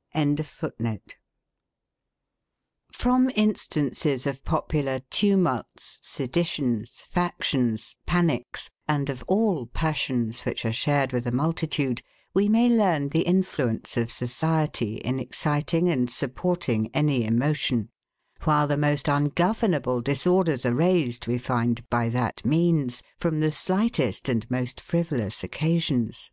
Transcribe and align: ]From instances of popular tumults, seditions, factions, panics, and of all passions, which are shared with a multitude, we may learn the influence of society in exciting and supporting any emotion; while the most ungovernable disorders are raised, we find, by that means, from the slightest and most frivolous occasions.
]From 2.90 3.30
instances 3.34 4.26
of 4.26 4.42
popular 4.46 5.00
tumults, 5.10 5.98
seditions, 6.00 7.02
factions, 7.02 7.96
panics, 8.06 8.70
and 8.88 9.10
of 9.10 9.22
all 9.24 9.66
passions, 9.66 10.46
which 10.46 10.64
are 10.64 10.72
shared 10.72 11.12
with 11.12 11.26
a 11.26 11.30
multitude, 11.30 12.00
we 12.32 12.48
may 12.48 12.66
learn 12.70 13.10
the 13.10 13.20
influence 13.24 13.98
of 13.98 14.10
society 14.10 14.94
in 14.94 15.20
exciting 15.20 15.90
and 15.90 16.08
supporting 16.10 16.88
any 16.94 17.26
emotion; 17.26 17.90
while 18.44 18.66
the 18.66 18.78
most 18.78 19.06
ungovernable 19.06 20.00
disorders 20.00 20.64
are 20.64 20.74
raised, 20.74 21.26
we 21.26 21.36
find, 21.36 21.86
by 21.90 22.08
that 22.08 22.42
means, 22.42 23.02
from 23.18 23.40
the 23.40 23.52
slightest 23.52 24.30
and 24.30 24.50
most 24.50 24.80
frivolous 24.80 25.44
occasions. 25.44 26.32